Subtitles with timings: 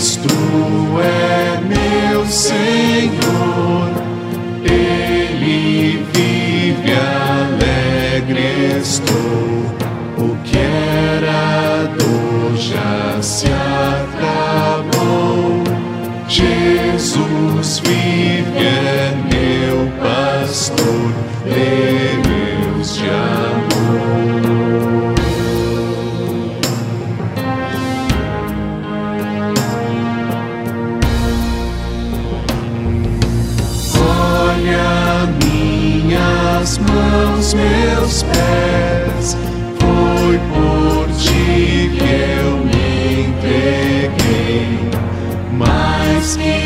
[0.00, 0.30] Cristo
[1.04, 3.90] é meu Senhor,
[4.64, 9.60] Ele vive alegre estou.
[10.16, 14.72] O que era dor já se acabou.
[16.26, 20.99] Jesus vive, é meu pastor,
[36.60, 39.36] minhas mãos, meus pés,
[39.78, 42.04] foi por ti que
[42.38, 44.90] eu me entreguei,
[45.52, 46.59] mais que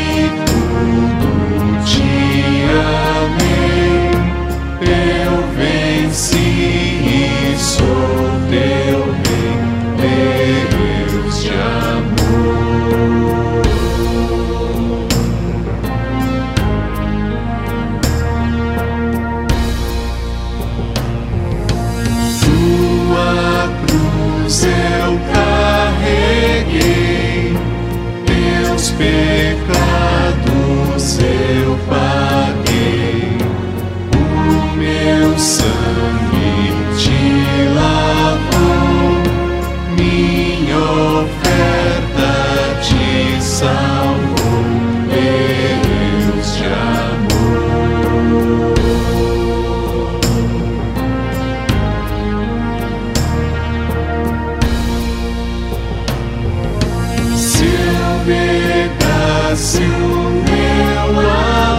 [58.25, 61.09] eu pegasse o meu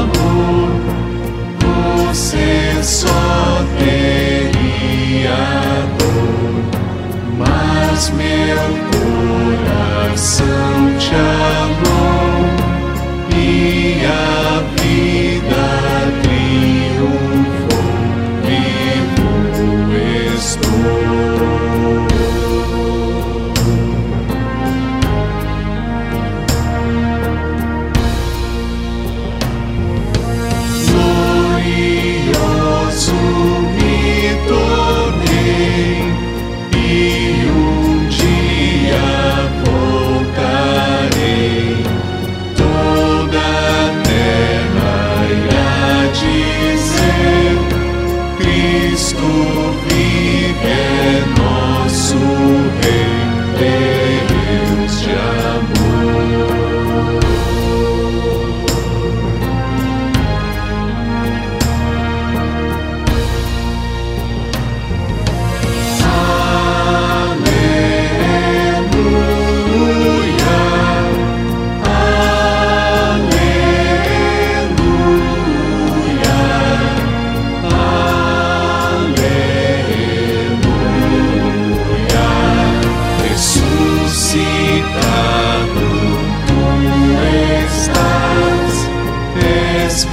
[0.00, 0.70] amor,
[2.14, 5.38] você só teria
[5.98, 6.62] dor,
[7.38, 8.62] mas meu
[10.12, 11.85] coração te amou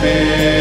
[0.03, 0.53] Esperança